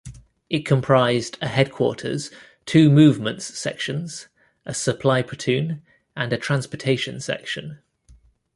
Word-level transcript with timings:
It 0.49 0.65
comprised 0.65 1.37
a 1.43 1.47
headquarters, 1.47 2.31
two 2.65 2.89
movements 2.89 3.45
sections, 3.45 4.29
a 4.65 4.73
supply 4.73 5.21
platoon 5.21 5.83
and 6.17 6.33
a 6.33 6.39
transportation 6.39 7.19
section. 7.21 7.77